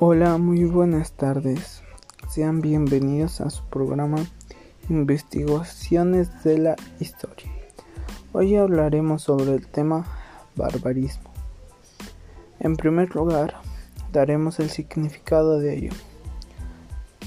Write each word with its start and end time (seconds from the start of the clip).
Hola, 0.00 0.38
muy 0.38 0.62
buenas 0.62 1.10
tardes. 1.10 1.82
Sean 2.30 2.60
bienvenidos 2.60 3.40
a 3.40 3.50
su 3.50 3.64
programa 3.64 4.18
Investigaciones 4.88 6.44
de 6.44 6.58
la 6.58 6.76
Historia. 7.00 7.50
Hoy 8.32 8.54
hablaremos 8.54 9.22
sobre 9.22 9.54
el 9.54 9.66
tema 9.66 10.06
barbarismo. 10.54 11.32
En 12.60 12.76
primer 12.76 13.12
lugar, 13.16 13.54
daremos 14.12 14.60
el 14.60 14.70
significado 14.70 15.58
de 15.58 15.76
ello. 15.76 15.92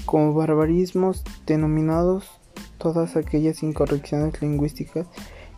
Como 0.06 0.32
barbarismos 0.32 1.24
denominados 1.44 2.30
todas 2.78 3.16
aquellas 3.16 3.62
incorrecciones 3.62 4.40
lingüísticas 4.40 5.06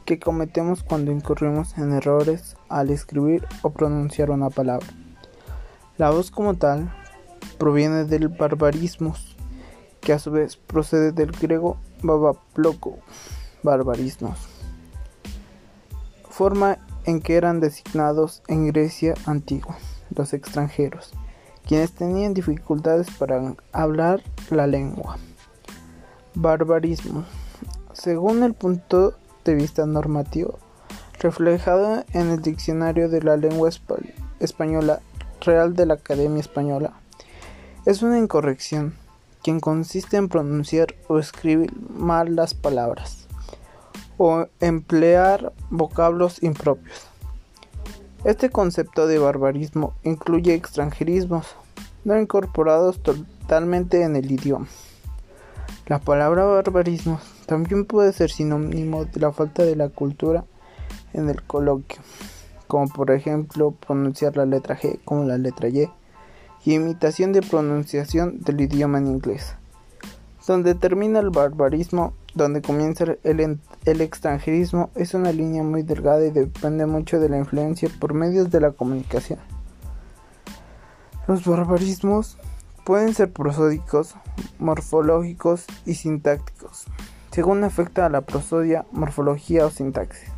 que 0.05 0.19
cometemos 0.19 0.83
cuando 0.83 1.13
incurrimos 1.13 1.79
en 1.79 1.93
errores 1.93 2.57
al 2.69 2.91
escribir 2.91 3.47
o 3.63 3.71
pronunciar 3.71 4.33
una 4.33 4.51
palabra. 4.51 4.89
La 5.97 6.11
voz 6.11 6.33
como 6.33 6.55
tal 6.55 6.93
proviene 7.65 8.05
del 8.05 8.29
barbarismos, 8.29 9.35
que 10.03 10.13
a 10.13 10.19
su 10.19 10.31
vez 10.31 10.59
procede 10.59 11.13
del 11.13 11.33
griego 11.33 11.79
babaploco, 12.03 12.99
barbarismos, 13.63 14.39
forma 16.29 16.77
en 17.07 17.23
que 17.23 17.37
eran 17.37 17.61
designados 17.61 18.43
en 18.49 18.67
Grecia 18.67 19.15
antigua 19.25 19.79
los 20.15 20.35
extranjeros, 20.35 21.15
quienes 21.67 21.93
tenían 21.93 22.35
dificultades 22.35 23.11
para 23.19 23.55
hablar 23.73 24.23
la 24.51 24.67
lengua. 24.67 25.17
Barbarismo. 26.35 27.25
Según 27.95 28.43
el 28.43 28.53
punto 28.53 29.15
de 29.47 29.55
vista 29.55 29.87
normativo, 29.87 30.59
reflejado 31.19 32.05
en 32.13 32.29
el 32.29 32.43
diccionario 32.43 33.09
de 33.09 33.23
la 33.23 33.39
lengua 33.39 33.71
española 34.39 35.01
real 35.41 35.75
de 35.75 35.87
la 35.87 35.95
Academia 35.95 36.41
Española, 36.41 36.93
es 37.87 38.03
una 38.03 38.19
incorrección, 38.19 38.95
quien 39.43 39.61
consiste 39.61 40.17
en 40.17 40.29
pronunciar 40.29 40.95
o 41.07 41.19
escribir 41.19 41.71
mal 41.91 42.35
las 42.35 42.55
palabras 42.55 43.29
o 44.17 44.47
emplear 44.61 45.53
vocablos 45.71 46.43
impropios. 46.43 47.07
Este 48.25 48.49
concepto 48.49 49.07
de 49.07 49.19
barbarismo 49.19 49.93
incluye 50.03 50.55
extranjerismos 50.55 51.57
no 52.05 52.19
incorporados 52.19 53.03
totalmente 53.03 54.03
en 54.03 54.17
el 54.17 54.31
idioma. 54.31 54.67
La 55.87 55.99
palabra 55.99 56.45
barbarismo 56.45 57.21
también 57.45 57.85
puede 57.85 58.15
ser 58.15 58.31
sinónimo 58.31 59.05
de 59.05 59.21
la 59.21 59.33
falta 59.33 59.63
de 59.63 59.77
la 59.77 59.91
cultura 59.91 60.45
en 61.13 61.29
el 61.29 61.43
coloquio, 61.43 62.01
como 62.67 62.89
por 62.89 63.11
ejemplo 63.11 63.73
pronunciar 63.73 64.39
la 64.39 64.47
letra 64.47 64.79
G 64.79 65.01
como 65.05 65.25
la 65.25 65.37
letra 65.37 65.69
Y 65.69 65.91
y 66.65 66.75
imitación 66.75 67.33
de 67.33 67.43
pronunciación 67.43 68.41
del 68.41 68.61
idioma 68.63 68.99
en 68.99 69.09
inglés. 69.09 69.55
Donde 70.47 70.75
termina 70.75 71.21
el 71.21 71.31
barbarismo, 71.31 72.15
donde 72.35 72.63
comienza 72.63 73.05
el, 73.23 73.59
el 73.85 74.01
extranjerismo, 74.01 74.91
es 74.95 75.15
una 75.15 75.33
línea 75.33 75.63
muy 75.63 75.83
delgada 75.83 76.25
y 76.25 76.31
depende 76.31 76.87
mucho 76.87 77.21
de 77.21 77.29
la 77.29 77.39
influencia 77.39 77.89
por 77.99 78.15
medios 78.15 78.51
de 78.51 78.61
la 78.61 78.73
comunicación. 78.73 79.39
Los 81.27 81.47
barbarismos 81.47 82.37
pueden 82.85 83.15
ser 83.15 83.33
prosódicos, 83.33 84.15
morfológicos 84.59 85.65
y 85.87 85.95
sintácticos, 85.95 86.85
según 87.31 87.65
afecta 87.65 88.05
a 88.05 88.11
la 88.11 88.21
prosodia, 88.21 88.85
morfología 88.93 89.65
o 89.65 89.71
sintaxis. 89.71 90.29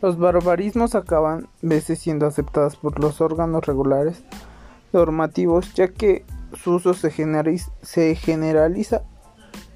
Los 0.00 0.18
barbarismos 0.18 0.94
acaban 0.94 1.48
veces 1.62 1.98
siendo 1.98 2.26
aceptados 2.26 2.76
por 2.76 2.98
los 3.00 3.20
órganos 3.20 3.64
regulares 3.66 4.22
normativos, 4.94 5.74
ya 5.74 5.88
que 5.88 6.24
su 6.54 6.74
uso 6.74 6.94
se, 6.94 7.10
generaliza 8.14 9.02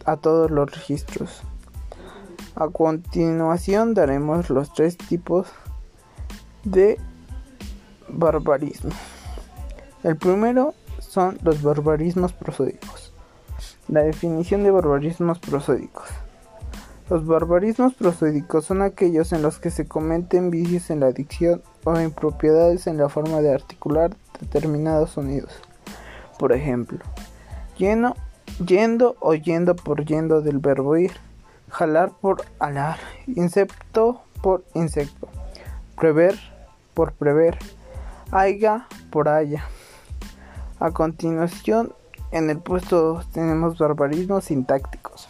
a 0.04 0.16
todos 0.16 0.50
los 0.50 0.70
registros. 0.70 1.42
A 2.54 2.68
continuación 2.68 3.94
daremos 3.94 4.48
los 4.50 4.72
tres 4.72 4.96
tipos 4.96 5.48
de 6.64 6.98
barbarismo. 8.08 8.90
El 10.02 10.16
primero 10.16 10.74
son 10.98 11.38
los 11.42 11.62
barbarismos 11.62 12.32
prosódicos. 12.32 13.12
La 13.88 14.02
definición 14.02 14.62
de 14.62 14.70
barbarismos 14.70 15.38
prosódicos. 15.38 16.08
Los 17.10 17.26
barbarismos 17.26 17.94
prosódicos 17.94 18.66
son 18.66 18.82
aquellos 18.82 19.32
en 19.32 19.42
los 19.42 19.58
que 19.58 19.70
se 19.70 19.88
cometen 19.88 20.50
vicios 20.50 20.90
en 20.90 21.00
la 21.00 21.10
dicción 21.10 21.62
o 21.84 21.98
impropiedades 21.98 22.86
en 22.86 22.98
la 22.98 23.08
forma 23.08 23.40
de 23.40 23.54
articular 23.54 24.14
determinados 24.40 25.10
sonidos. 25.10 25.52
Por 26.38 26.52
ejemplo, 26.52 26.98
lleno, 27.76 28.14
yendo 28.64 29.16
o 29.20 29.34
yendo 29.34 29.74
por 29.76 30.04
yendo 30.04 30.40
del 30.40 30.58
verbo 30.58 30.96
ir, 30.96 31.12
jalar 31.70 32.12
por 32.20 32.44
alar, 32.58 32.98
insecto 33.26 34.22
por 34.42 34.64
insecto, 34.74 35.28
prever 35.96 36.38
por 36.94 37.12
prever, 37.12 37.56
aiga 38.32 38.88
por 39.10 39.28
haya. 39.28 39.64
A 40.80 40.90
continuación, 40.90 41.92
en 42.30 42.50
el 42.50 42.58
puesto 42.58 43.22
tenemos 43.32 43.78
barbarismos 43.78 44.44
sintácticos. 44.44 45.28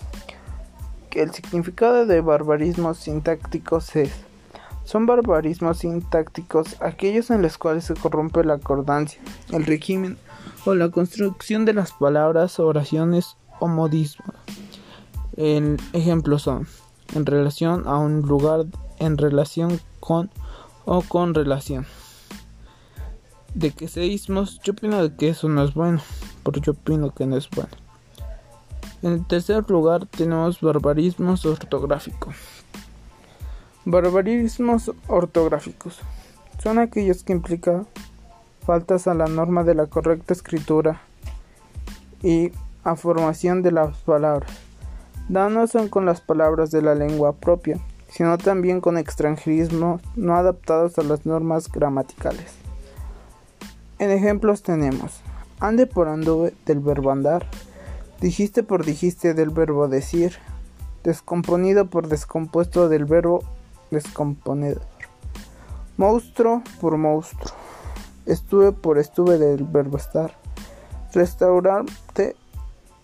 El 1.12 1.32
significado 1.32 2.06
de 2.06 2.20
barbarismos 2.20 2.98
sintácticos 2.98 3.96
es 3.96 4.12
son 4.88 5.04
barbarismos 5.04 5.80
sintácticos 5.80 6.80
aquellos 6.80 7.30
en 7.30 7.42
los 7.42 7.58
cuales 7.58 7.84
se 7.84 7.92
corrompe 7.92 8.42
la 8.42 8.54
acordancia, 8.54 9.20
el 9.52 9.66
régimen 9.66 10.16
o 10.64 10.74
la 10.74 10.88
construcción 10.88 11.66
de 11.66 11.74
las 11.74 11.92
palabras, 11.92 12.58
oraciones 12.58 13.36
o 13.60 13.68
modismos. 13.68 14.34
El 15.36 15.76
ejemplo 15.92 16.38
son 16.38 16.66
en 17.14 17.26
relación 17.26 17.86
a 17.86 17.98
un 17.98 18.22
lugar, 18.22 18.64
en 18.98 19.18
relación 19.18 19.78
con 20.00 20.30
o 20.86 21.02
con 21.02 21.34
relación. 21.34 21.84
De 23.52 23.72
que 23.72 23.88
seísmos, 23.88 24.58
yo 24.64 24.72
opino 24.72 25.02
de 25.02 25.14
que 25.14 25.28
eso 25.28 25.50
no 25.50 25.64
es 25.64 25.74
bueno, 25.74 26.00
porque 26.42 26.62
yo 26.62 26.72
opino 26.72 27.14
que 27.14 27.26
no 27.26 27.36
es 27.36 27.50
bueno. 27.50 27.76
En 29.02 29.22
tercer 29.24 29.68
lugar 29.68 30.06
tenemos 30.06 30.62
barbarismos 30.62 31.44
ortográficos. 31.44 32.36
Barbarismos 33.90 34.92
ortográficos 35.06 35.98
son 36.62 36.78
aquellos 36.78 37.24
que 37.24 37.32
implican 37.32 37.86
faltas 38.60 39.06
a 39.06 39.14
la 39.14 39.28
norma 39.28 39.64
de 39.64 39.74
la 39.74 39.86
correcta 39.86 40.34
escritura 40.34 41.00
y 42.22 42.52
a 42.84 42.96
formación 42.96 43.62
de 43.62 43.72
las 43.72 43.96
palabras. 44.00 44.50
No 45.30 45.66
son 45.66 45.88
con 45.88 46.04
las 46.04 46.20
palabras 46.20 46.70
de 46.70 46.82
la 46.82 46.94
lengua 46.94 47.32
propia, 47.32 47.78
sino 48.10 48.36
también 48.36 48.82
con 48.82 48.98
extranjerismos 48.98 50.02
no 50.16 50.36
adaptados 50.36 50.98
a 50.98 51.02
las 51.02 51.24
normas 51.24 51.72
gramaticales. 51.72 52.56
En 53.98 54.10
ejemplos 54.10 54.62
tenemos 54.62 55.22
ande 55.60 55.86
por 55.86 56.08
anduve 56.08 56.52
del 56.66 56.80
verbo 56.80 57.10
andar, 57.10 57.46
dijiste 58.20 58.62
por 58.62 58.84
dijiste 58.84 59.32
del 59.32 59.48
verbo 59.48 59.88
decir, 59.88 60.34
descomponido 61.04 61.86
por 61.86 62.08
descompuesto 62.08 62.90
del 62.90 63.06
verbo 63.06 63.44
descomponedor. 63.90 64.86
Monstruo 65.96 66.62
por 66.80 66.96
monstruo. 66.96 67.54
Estuve 68.26 68.72
por 68.72 68.98
estuve 68.98 69.38
del 69.38 69.64
verbo 69.64 69.96
estar. 69.96 70.32
Restaurante 71.12 72.36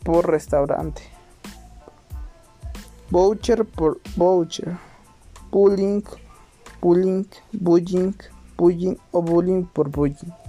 por 0.03 0.29
restaurante. 0.31 1.03
Voucher 3.11 3.65
por 3.65 4.01
voucher. 4.17 4.77
Bullying, 5.51 6.03
bullying, 6.81 7.25
bullying, 7.53 8.15
bullying 8.57 8.97
o 9.13 9.23
bullying 9.23 9.65
por 9.65 9.89
bullying. 9.89 10.44